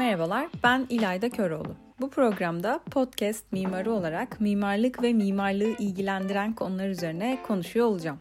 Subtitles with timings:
[0.00, 1.76] Merhabalar, ben İlayda Köroğlu.
[2.00, 8.18] Bu programda podcast mimarı olarak mimarlık ve mimarlığı ilgilendiren konular üzerine konuşuyor olacağım.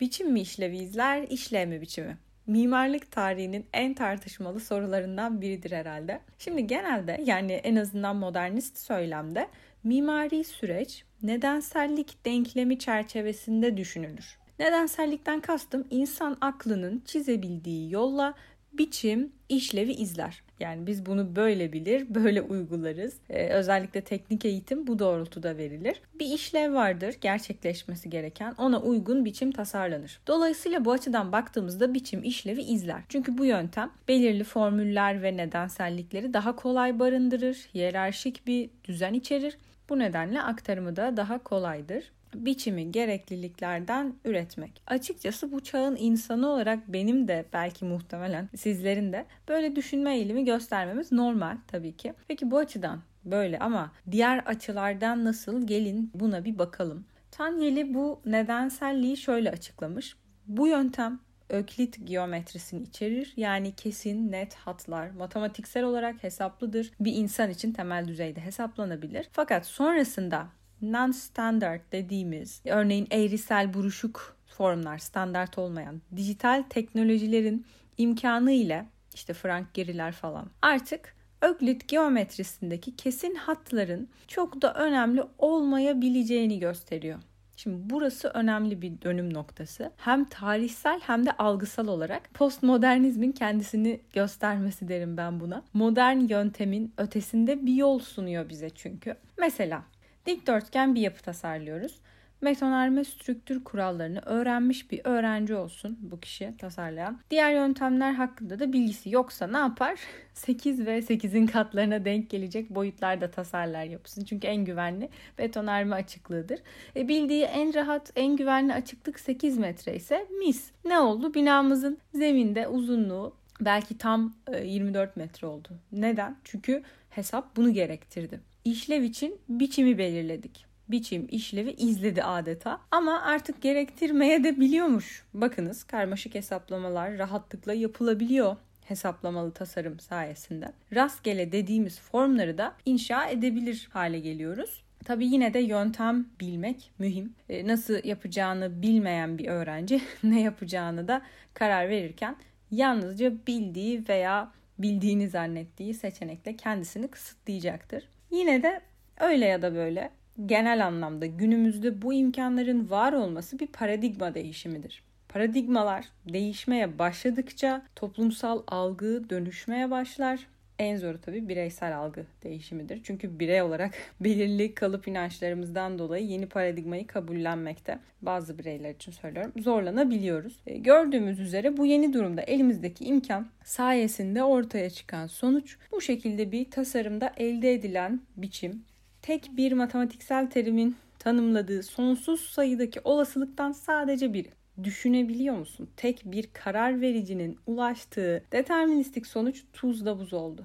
[0.00, 2.18] Biçim mi işlevi izler, işlev mi biçimi?
[2.46, 6.20] Mimarlık tarihinin en tartışmalı sorularından biridir herhalde.
[6.38, 9.48] Şimdi genelde yani en azından modernist söylemde
[9.84, 14.38] mimari süreç nedensellik denklemi çerçevesinde düşünülür.
[14.58, 18.34] Nedensellikten kastım insan aklının çizebildiği yolla
[18.72, 20.42] biçim işlevi izler.
[20.60, 23.14] Yani biz bunu böyle bilir, böyle uygularız.
[23.30, 26.02] Ee, özellikle teknik eğitim bu doğrultuda verilir.
[26.18, 28.54] Bir işlev vardır gerçekleşmesi gereken.
[28.58, 30.20] Ona uygun biçim tasarlanır.
[30.26, 33.02] Dolayısıyla bu açıdan baktığımızda biçim işlevi izler.
[33.08, 39.58] Çünkü bu yöntem belirli formüller ve nedensellikleri daha kolay barındırır, hiyerarşik bir düzen içerir.
[39.88, 44.82] Bu nedenle aktarımı da daha kolaydır biçimi gerekliliklerden üretmek.
[44.86, 51.12] Açıkçası bu çağın insanı olarak benim de belki muhtemelen sizlerin de böyle düşünme eğilimi göstermemiz
[51.12, 52.14] normal tabii ki.
[52.28, 57.06] Peki bu açıdan böyle ama diğer açılardan nasıl gelin buna bir bakalım.
[57.30, 60.16] Tanyeli bu nedenselliği şöyle açıklamış.
[60.46, 63.32] Bu yöntem Öklit geometrisini içerir.
[63.36, 66.90] Yani kesin, net hatlar, matematiksel olarak hesaplıdır.
[67.00, 69.28] Bir insan için temel düzeyde hesaplanabilir.
[69.32, 70.48] Fakat sonrasında
[70.82, 77.66] non-standard dediğimiz örneğin eğrisel buruşuk formlar standart olmayan dijital teknolojilerin
[77.98, 86.58] imkanı ile işte Frank Gehry'ler falan artık Öklit geometrisindeki kesin hatların çok da önemli olmayabileceğini
[86.58, 87.18] gösteriyor.
[87.56, 89.92] Şimdi burası önemli bir dönüm noktası.
[89.96, 95.62] Hem tarihsel hem de algısal olarak postmodernizmin kendisini göstermesi derim ben buna.
[95.72, 99.16] Modern yöntemin ötesinde bir yol sunuyor bize çünkü.
[99.38, 99.82] Mesela
[100.26, 102.00] Dikdörtgen bir yapı tasarlıyoruz.
[102.44, 107.20] Betonarme strüktür kurallarını öğrenmiş bir öğrenci olsun bu kişi tasarlayan.
[107.30, 110.00] Diğer yöntemler hakkında da bilgisi yoksa ne yapar?
[110.34, 114.24] 8 ve 8'in katlarına denk gelecek boyutlarda tasarlar yapısın.
[114.24, 116.60] Çünkü en güvenli betonarme açıklığıdır.
[116.96, 120.70] E bildiği en rahat, en güvenli açıklık 8 metre ise mis.
[120.84, 121.34] Ne oldu?
[121.34, 125.68] Binamızın zeminde uzunluğu belki tam 24 e, metre oldu.
[125.92, 126.36] Neden?
[126.44, 130.66] Çünkü hesap bunu gerektirdi işlev için biçimi belirledik.
[130.88, 135.24] Biçim işlevi izledi adeta ama artık gerektirmeye de biliyormuş.
[135.34, 138.56] Bakınız karmaşık hesaplamalar rahatlıkla yapılabiliyor
[138.90, 140.72] hesaplamalı tasarım sayesinde.
[140.94, 144.82] Rastgele dediğimiz formları da inşa edebilir hale geliyoruz.
[145.04, 147.34] Tabi yine de yöntem bilmek mühim.
[147.48, 151.22] E, nasıl yapacağını bilmeyen bir öğrenci ne yapacağını da
[151.54, 152.36] karar verirken
[152.70, 158.08] yalnızca bildiği veya bildiğini zannettiği seçenekle kendisini kısıtlayacaktır.
[158.30, 158.80] Yine de
[159.20, 160.10] öyle ya da böyle
[160.46, 165.02] genel anlamda günümüzde bu imkanların var olması bir paradigma değişimidir.
[165.28, 170.46] Paradigmalar değişmeye başladıkça toplumsal algı dönüşmeye başlar.
[170.80, 173.00] En zoru tabii bireysel algı değişimidir.
[173.04, 180.60] Çünkü birey olarak belirli kalıp inançlarımızdan dolayı yeni paradigmayı kabullenmekte bazı bireyler için söylüyorum zorlanabiliyoruz.
[180.66, 186.70] E, gördüğümüz üzere bu yeni durumda elimizdeki imkan sayesinde ortaya çıkan sonuç bu şekilde bir
[186.70, 188.84] tasarımda elde edilen biçim
[189.22, 194.59] tek bir matematiksel terimin tanımladığı sonsuz sayıdaki olasılıktan sadece biri.
[194.84, 195.90] Düşünebiliyor musun?
[195.96, 200.64] Tek bir karar vericinin ulaştığı deterministik sonuç tuzla buz oldu.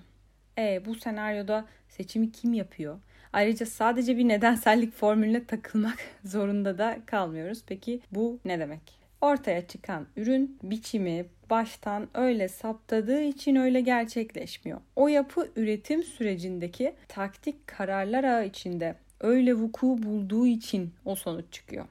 [0.57, 2.99] E bu senaryoda seçimi kim yapıyor?
[3.33, 7.63] Ayrıca sadece bir nedensellik formülüne takılmak zorunda da kalmıyoruz.
[7.67, 8.81] Peki bu ne demek?
[9.21, 14.81] Ortaya çıkan ürün biçimi baştan öyle saptadığı için öyle gerçekleşmiyor.
[14.95, 21.85] O yapı üretim sürecindeki taktik kararlar ağı içinde öyle vuku bulduğu için o sonuç çıkıyor.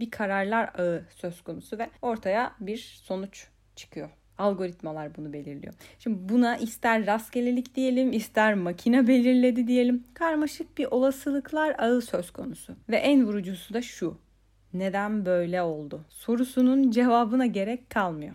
[0.00, 3.46] Bir kararlar ağı söz konusu ve ortaya bir sonuç
[3.76, 4.10] çıkıyor.
[4.38, 5.74] Algoritmalar bunu belirliyor.
[5.98, 10.04] Şimdi buna ister rastgelelik diyelim, ister makine belirledi diyelim.
[10.14, 12.76] Karmaşık bir olasılıklar ağı söz konusu.
[12.88, 14.18] Ve en vurucusu da şu.
[14.74, 16.04] Neden böyle oldu?
[16.08, 18.34] Sorusunun cevabına gerek kalmıyor.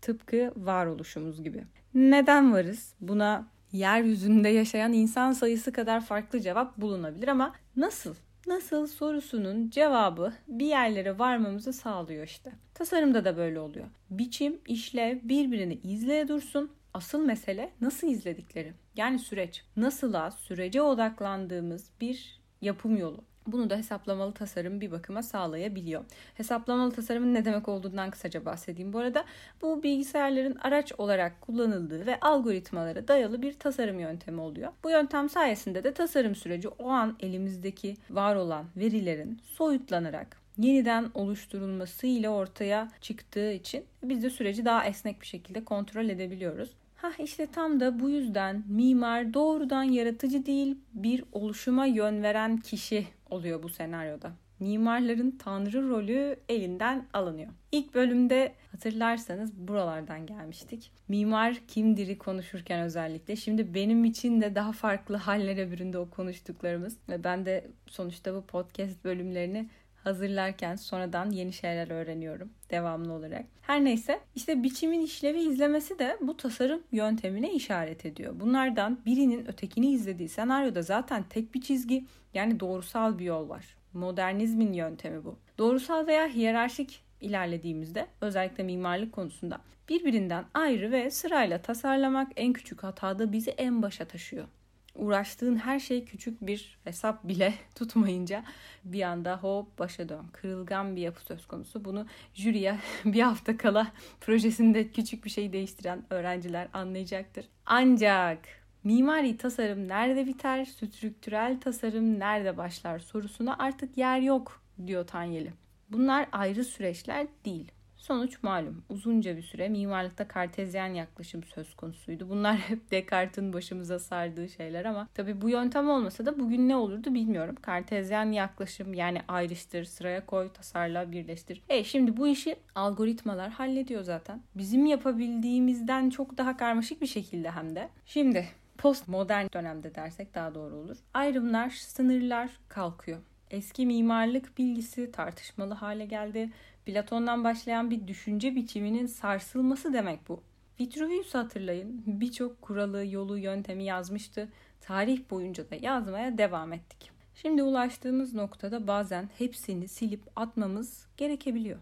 [0.00, 1.64] Tıpkı varoluşumuz gibi.
[1.94, 2.94] Neden varız?
[3.00, 8.14] Buna yeryüzünde yaşayan insan sayısı kadar farklı cevap bulunabilir ama nasıl?
[8.46, 12.52] Nasıl sorusunun cevabı bir yerlere varmamızı sağlıyor işte.
[12.74, 13.86] Tasarımda da böyle oluyor.
[14.10, 16.70] Biçim, işlev birbirini izleye dursun.
[16.94, 18.74] Asıl mesele nasıl izledikleri.
[18.96, 19.64] Yani süreç.
[19.76, 23.24] Nasıla, sürece odaklandığımız bir yapım yolu.
[23.46, 26.04] Bunu da hesaplamalı tasarım bir bakıma sağlayabiliyor.
[26.34, 28.92] Hesaplamalı tasarımın ne demek olduğundan kısaca bahsedeyim.
[28.92, 29.24] Bu arada
[29.62, 34.72] bu bilgisayarların araç olarak kullanıldığı ve algoritmalara dayalı bir tasarım yöntemi oluyor.
[34.84, 42.06] Bu yöntem sayesinde de tasarım süreci o an elimizdeki var olan verilerin soyutlanarak yeniden oluşturulması
[42.06, 46.70] ile ortaya çıktığı için biz de süreci daha esnek bir şekilde kontrol edebiliyoruz.
[46.96, 53.06] Ha işte tam da bu yüzden mimar doğrudan yaratıcı değil bir oluşuma yön veren kişi
[53.34, 54.32] oluyor bu senaryoda.
[54.60, 57.48] Mimarların tanrı rolü elinden alınıyor.
[57.72, 60.92] İlk bölümde hatırlarsanız buralardan gelmiştik.
[61.08, 63.36] Mimar kimdir'i konuşurken özellikle.
[63.36, 66.96] Şimdi benim için de daha farklı hallere büründü o konuştuklarımız.
[67.08, 69.68] Ve ben de sonuçta bu podcast bölümlerini
[70.04, 73.44] hazırlarken sonradan yeni şeyler öğreniyorum devamlı olarak.
[73.62, 78.40] Her neyse işte biçimin işlevi izlemesi de bu tasarım yöntemine işaret ediyor.
[78.40, 82.04] Bunlardan birinin ötekini izlediği senaryoda zaten tek bir çizgi
[82.34, 83.76] yani doğrusal bir yol var.
[83.92, 85.38] Modernizmin yöntemi bu.
[85.58, 93.32] Doğrusal veya hiyerarşik ilerlediğimizde özellikle mimarlık konusunda birbirinden ayrı ve sırayla tasarlamak en küçük hatada
[93.32, 94.44] bizi en başa taşıyor
[94.94, 98.44] uğraştığın her şey küçük bir hesap bile tutmayınca
[98.84, 100.26] bir anda hop başa dön.
[100.32, 101.84] Kırılgan bir yapı söz konusu.
[101.84, 107.48] Bunu jüriye bir hafta kala projesinde küçük bir şey değiştiren öğrenciler anlayacaktır.
[107.66, 108.38] Ancak
[108.84, 115.52] mimari tasarım nerede biter, strüktürel tasarım nerede başlar sorusuna artık yer yok diyor Tanyeli.
[115.90, 117.72] Bunlar ayrı süreçler değil.
[118.04, 118.84] Sonuç malum.
[118.88, 122.28] Uzunca bir süre mimarlıkta kartezyen yaklaşım söz konusuydu.
[122.28, 127.14] Bunlar hep Descartes'in başımıza sardığı şeyler ama tabii bu yöntem olmasa da bugün ne olurdu
[127.14, 127.56] bilmiyorum.
[127.62, 131.62] Kartezyen yaklaşım yani ayrıştır, sıraya koy, tasarla, birleştir.
[131.68, 134.42] E şimdi bu işi algoritmalar hallediyor zaten.
[134.54, 137.88] Bizim yapabildiğimizden çok daha karmaşık bir şekilde hem de.
[138.06, 138.48] Şimdi
[138.78, 140.96] postmodern dönemde dersek daha doğru olur.
[141.14, 143.20] Ayrımlar, sınırlar kalkıyor.
[143.50, 146.50] Eski mimarlık bilgisi tartışmalı hale geldi
[146.86, 150.42] Platon'dan başlayan bir düşünce biçiminin sarsılması demek bu.
[150.80, 152.02] Vitruvius'u hatırlayın.
[152.06, 154.48] Birçok kuralı, yolu, yöntemi yazmıştı.
[154.80, 157.10] Tarih boyunca da yazmaya devam ettik.
[157.34, 161.78] Şimdi ulaştığımız noktada bazen hepsini silip atmamız gerekebiliyor.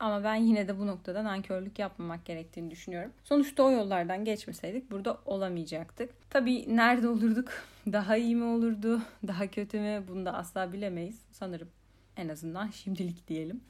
[0.00, 3.12] Ama ben yine de bu noktada nankörlük yapmamak gerektiğini düşünüyorum.
[3.24, 6.30] Sonuçta o yollardan geçmeseydik burada olamayacaktık.
[6.30, 7.48] Tabii nerede olurduk?
[7.92, 9.02] Daha iyi mi olurdu?
[9.26, 10.04] Daha kötü mü?
[10.08, 11.20] Bunu da asla bilemeyiz.
[11.32, 11.68] Sanırım
[12.16, 13.60] en azından şimdilik diyelim.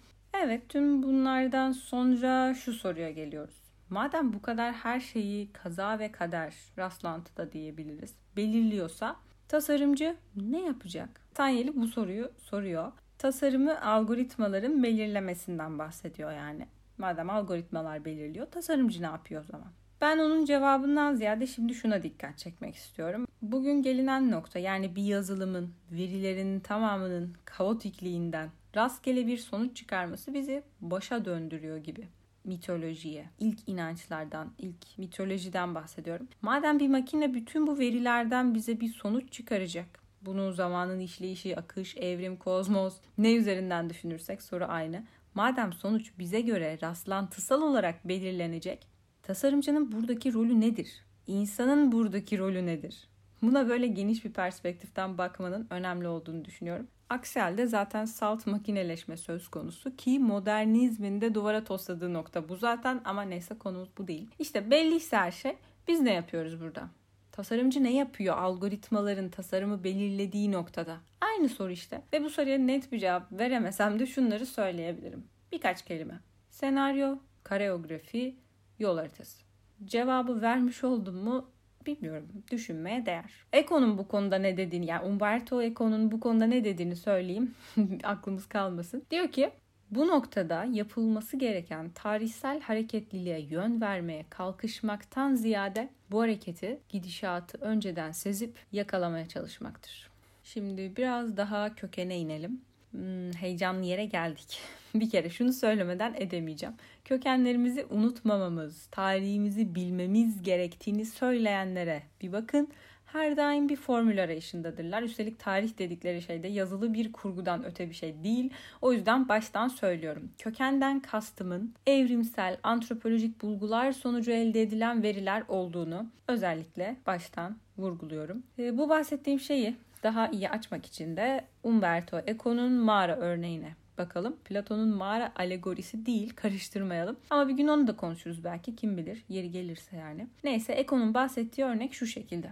[0.47, 3.55] Evet tüm bunlardan sonra şu soruya geliyoruz.
[3.91, 9.17] Madem bu kadar her şeyi kaza ve kader rastlantıda diyebiliriz belirliyorsa
[9.49, 11.21] tasarımcı ne yapacak?
[11.35, 12.93] Tanyeli bu soruyu soruyor.
[13.19, 16.67] Tasarımı algoritmaların belirlemesinden bahsediyor yani.
[16.99, 19.73] Madem algoritmalar belirliyor tasarımcı ne yapıyor o zaman?
[20.05, 23.27] Ben onun cevabından ziyade şimdi şuna dikkat çekmek istiyorum.
[23.43, 31.25] Bugün gelinen nokta yani bir yazılımın verilerin tamamının kaotikliğinden rastgele bir sonuç çıkarması bizi başa
[31.25, 32.09] döndürüyor gibi
[32.45, 36.29] mitolojiye, ilk inançlardan, ilk mitolojiden bahsediyorum.
[36.43, 39.89] Madem bir makine bütün bu verilerden bize bir sonuç çıkaracak,
[40.23, 45.05] bunun zamanın işleyişi, akış, evrim, kozmos ne üzerinden düşünürsek soru aynı.
[45.35, 48.94] Madem sonuç bize göre rastlantısal olarak belirlenecek,
[49.25, 51.05] tasarımcının buradaki rolü nedir?
[51.27, 53.09] İnsanın buradaki rolü nedir?
[53.43, 56.87] Buna böyle geniş bir perspektiften bakmanın önemli olduğunu düşünüyorum.
[57.09, 63.01] Aksi halde zaten salt makineleşme söz konusu ki modernizmin de duvara tosladığı nokta bu zaten
[63.05, 64.29] ama neyse konumuz bu değil.
[64.39, 65.57] İşte belliyse her şey
[65.89, 66.89] biz ne yapıyoruz burada?
[67.33, 70.97] Tasarımcı ne yapıyor algoritmaların tasarımı belirlediği noktada?
[71.21, 72.03] Aynı soru işte.
[72.13, 75.25] Ve bu soruya net bir cevap veremesem de şunları söyleyebilirim.
[75.53, 76.21] Birkaç kelime.
[76.51, 78.37] Senaryo, kareografi,
[78.79, 79.43] yol haritası.
[79.85, 81.51] Cevabı vermiş oldum mu
[81.87, 83.33] bilmiyorum düşünmeye değer.
[83.53, 87.55] Eko'nun bu konuda ne dediğini yani Umberto Eco'nun bu konuda ne dediğini söyleyeyim
[88.05, 89.03] aklımız kalmasın.
[89.11, 89.51] Diyor ki
[89.91, 98.59] bu noktada yapılması gereken tarihsel hareketliliğe yön vermeye kalkışmaktan ziyade bu hareketi gidişatı önceden sezip
[98.73, 100.11] yakalamaya çalışmaktır.
[100.45, 102.61] Şimdi biraz daha kökene inelim.
[102.95, 104.61] Hmm, heyecanlı yere geldik.
[104.95, 106.75] bir kere şunu söylemeden edemeyeceğim.
[107.05, 112.69] Kökenlerimizi unutmamamız, tarihimizi bilmemiz gerektiğini söyleyenlere bir bakın.
[113.07, 115.03] Her daim bir formül arayışındadırlar.
[115.03, 118.51] Üstelik tarih dedikleri şey de yazılı bir kurgudan öte bir şey değil.
[118.83, 120.31] O yüzden baştan söylüyorum.
[120.39, 128.43] Kökenden kastımın evrimsel, antropolojik bulgular sonucu elde edilen veriler olduğunu özellikle baştan vurguluyorum.
[128.59, 129.75] E, bu bahsettiğim şeyi
[130.05, 134.37] daha iyi açmak için de Umberto Eco'nun mağara örneğine bakalım.
[134.45, 137.17] Platon'un mağara alegorisi değil karıştırmayalım.
[137.31, 140.27] Ama bir gün onu da konuşuruz belki kim bilir yeri gelirse yani.
[140.45, 142.51] Neyse Eko'nun bahsettiği örnek şu şekilde.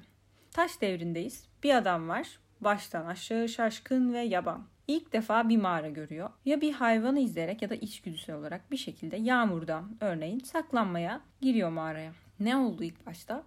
[0.51, 1.49] Taş devrindeyiz.
[1.63, 2.39] Bir adam var.
[2.61, 4.65] Baştan aşağı şaşkın ve yaban.
[4.89, 6.31] İlk defa bir mağara görüyor.
[6.45, 12.13] Ya bir hayvanı izleyerek ya da içgüdüsel olarak bir şekilde yağmurdan örneğin saklanmaya giriyor mağaraya.
[12.41, 13.43] Ne oldu ilk başta?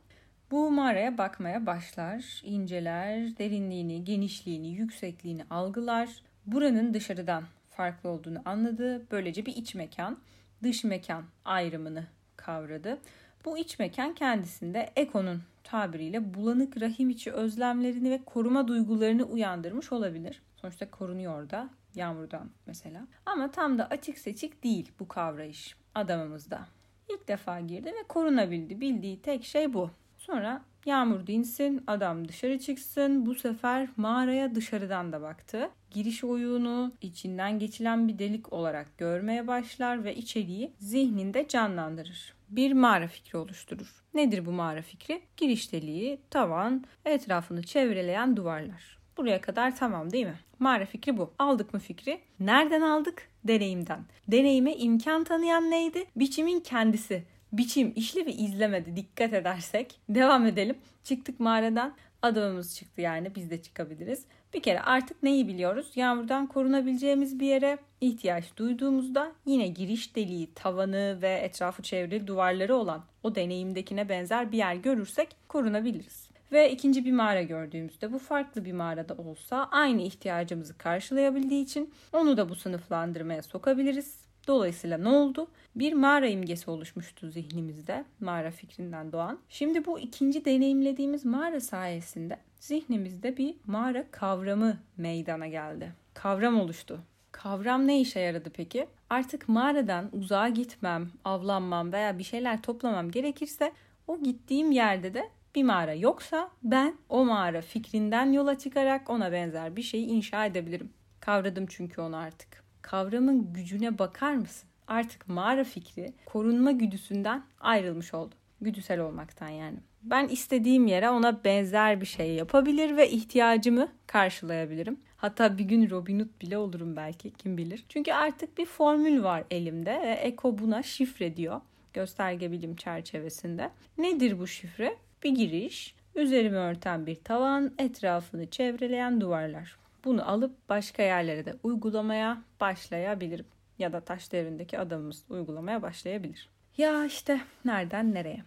[0.55, 6.09] Bu mağaraya bakmaya başlar, inceler, derinliğini, genişliğini, yüksekliğini algılar.
[6.45, 9.11] Buranın dışarıdan farklı olduğunu anladı.
[9.11, 10.19] Böylece bir iç mekan,
[10.63, 12.97] dış mekan ayrımını kavradı.
[13.45, 20.41] Bu iç mekan kendisinde Eko'nun tabiriyle bulanık rahim içi özlemlerini ve koruma duygularını uyandırmış olabilir.
[20.55, 23.07] Sonuçta korunuyor da yağmurdan mesela.
[23.25, 26.67] Ama tam da açık seçik değil bu kavrayış adamımızda.
[27.09, 28.81] İlk defa girdi ve korunabildi.
[28.81, 29.89] Bildiği tek şey bu.
[30.25, 33.25] Sonra yağmur dinsin, adam dışarı çıksın.
[33.25, 35.69] Bu sefer mağaraya dışarıdan da baktı.
[35.91, 42.33] Giriş oyunu içinden geçilen bir delik olarak görmeye başlar ve içeriği zihninde canlandırır.
[42.49, 44.03] Bir mağara fikri oluşturur.
[44.13, 45.21] Nedir bu mağara fikri?
[45.37, 48.97] Giriş deliği, tavan, etrafını çevreleyen duvarlar.
[49.17, 50.39] Buraya kadar tamam değil mi?
[50.59, 51.33] Mağara fikri bu.
[51.39, 52.19] Aldık mı fikri?
[52.39, 53.29] Nereden aldık?
[53.43, 54.05] Deneyimden.
[54.27, 56.05] Deneyime imkan tanıyan neydi?
[56.15, 57.23] Biçimin kendisi.
[57.53, 59.99] Biçim işlevi izlemedi dikkat edersek.
[60.09, 60.75] Devam edelim.
[61.03, 61.95] Çıktık mağaradan.
[62.21, 64.25] Adamımız çıktı yani biz de çıkabiliriz.
[64.53, 65.91] Bir kere artık neyi biliyoruz?
[65.95, 73.03] Yağmurdan korunabileceğimiz bir yere ihtiyaç duyduğumuzda yine giriş deliği, tavanı ve etrafı çevrili duvarları olan
[73.23, 76.29] o deneyimdekine benzer bir yer görürsek korunabiliriz.
[76.51, 82.37] Ve ikinci bir mağara gördüğümüzde bu farklı bir mağarada olsa aynı ihtiyacımızı karşılayabildiği için onu
[82.37, 84.24] da bu sınıflandırmaya sokabiliriz.
[84.47, 85.47] Dolayısıyla ne oldu?
[85.75, 89.39] Bir mağara imgesi oluşmuştu zihnimizde, mağara fikrinden doğan.
[89.49, 95.93] Şimdi bu ikinci deneyimlediğimiz mağara sayesinde zihnimizde bir mağara kavramı meydana geldi.
[96.13, 96.99] Kavram oluştu.
[97.31, 98.87] Kavram ne işe yaradı peki?
[99.09, 103.71] Artık mağaradan uzağa gitmem, avlanmam veya bir şeyler toplamam gerekirse
[104.07, 109.75] o gittiğim yerde de bir mağara yoksa ben o mağara fikrinden yola çıkarak ona benzer
[109.75, 110.89] bir şeyi inşa edebilirim.
[111.19, 112.64] Kavradım çünkü onu artık.
[112.85, 114.69] Kavramın gücüne bakar mısın?
[114.87, 118.35] Artık mağara fikri korunma güdüsünden ayrılmış oldu.
[118.61, 119.77] Güdüsel olmaktan yani.
[120.03, 124.99] Ben istediğim yere ona benzer bir şey yapabilir ve ihtiyacımı karşılayabilirim.
[125.17, 127.85] Hatta bir gün Robin Hood bile olurum belki kim bilir.
[127.89, 131.61] Çünkü artık bir formül var elimde ve Eko buna şifre diyor
[131.93, 133.69] gösterge bilim çerçevesinde.
[133.97, 134.95] Nedir bu şifre?
[135.23, 139.84] Bir giriş, üzerimi örten bir tavan, etrafını çevreleyen duvarlar.
[140.05, 143.45] Bunu alıp başka yerlere de uygulamaya başlayabilirim.
[143.79, 146.49] Ya da taş devrindeki adamımız uygulamaya başlayabilir.
[146.77, 148.43] Ya işte nereden nereye?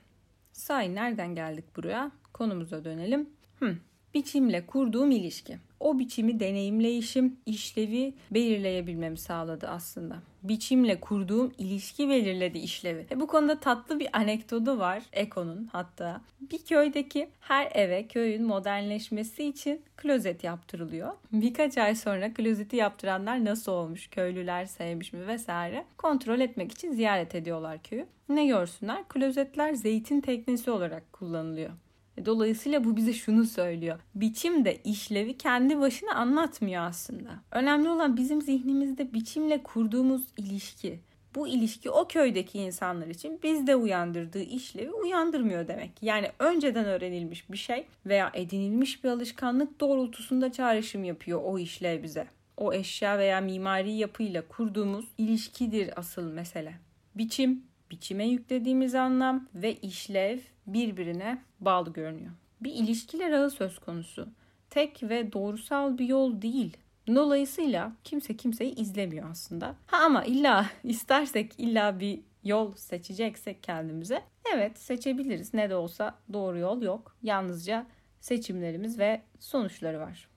[0.53, 2.11] Say nereden geldik buraya?
[2.33, 3.31] Konumuza dönelim.
[3.59, 3.77] Hmm,
[4.15, 10.23] biçimle kurduğum ilişki o biçimi deneyimleyişim, işlevi belirleyebilmemi sağladı aslında.
[10.49, 13.07] Biçimle kurduğum ilişki belirledi işlevi.
[13.11, 16.21] E bu konuda tatlı bir anekdotu var Eko'nun hatta.
[16.41, 21.13] Bir köydeki her eve köyün modernleşmesi için klozet yaptırılıyor.
[21.33, 27.35] Birkaç ay sonra klozeti yaptıranlar nasıl olmuş, köylüler sevmiş mi vesaire kontrol etmek için ziyaret
[27.35, 28.07] ediyorlar köyü.
[28.29, 29.09] Ne görsünler?
[29.09, 31.71] Klozetler zeytin teknesi olarak kullanılıyor.
[32.19, 33.99] E, dolayısıyla bu bize şunu söylüyor.
[34.15, 37.31] Biçim de işlevi kendi başına anlatmıyor aslında.
[37.53, 41.01] Önemli olan bizim zihnimizde biçimle kurduğumuz ilişki.
[41.35, 45.91] Bu ilişki o köydeki insanlar için bizde uyandırdığı işlevi uyandırmıyor demek.
[46.03, 52.27] Yani önceden öğrenilmiş bir şey veya edinilmiş bir alışkanlık doğrultusunda çağrışım yapıyor o işlev bize.
[52.57, 56.75] O eşya veya mimari yapıyla kurduğumuz ilişkidir asıl mesele.
[57.15, 62.33] Biçim, biçime yüklediğimiz anlam ve işlev birbirine bağlı görünüyor.
[62.61, 64.29] Bir ilişkiler ağı söz konusu.
[64.71, 66.77] Tek ve doğrusal bir yol değil.
[67.15, 69.75] Dolayısıyla kimse kimseyi izlemiyor aslında.
[69.87, 74.23] Ha ama illa istersek illa bir yol seçeceksek kendimize
[74.55, 75.55] evet seçebiliriz.
[75.55, 77.17] Ne de olsa doğru yol yok.
[77.23, 77.87] Yalnızca
[78.21, 80.29] seçimlerimiz ve sonuçları var.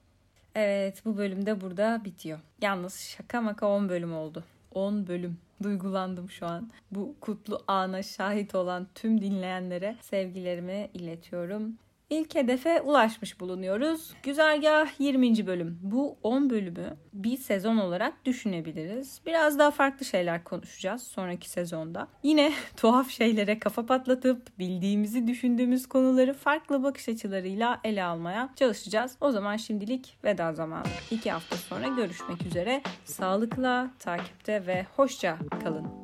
[0.54, 2.40] Evet bu bölümde burada bitiyor.
[2.62, 4.44] Yalnız şaka maka 10 bölüm oldu.
[4.74, 5.38] 10 bölüm.
[5.62, 6.70] Duygulandım şu an.
[6.90, 11.78] Bu kutlu ana şahit olan tüm dinleyenlere sevgilerimi iletiyorum.
[12.12, 14.14] İlk hedefe ulaşmış bulunuyoruz.
[14.22, 15.46] Güzergah 20.
[15.46, 15.78] bölüm.
[15.82, 19.20] Bu 10 bölümü bir sezon olarak düşünebiliriz.
[19.26, 22.08] Biraz daha farklı şeyler konuşacağız sonraki sezonda.
[22.22, 29.16] Yine tuhaf şeylere kafa patlatıp bildiğimizi düşündüğümüz konuları farklı bakış açılarıyla ele almaya çalışacağız.
[29.20, 30.86] O zaman şimdilik veda zamanı.
[31.10, 32.82] İki hafta sonra görüşmek üzere.
[33.04, 36.01] Sağlıkla, takipte ve hoşça kalın.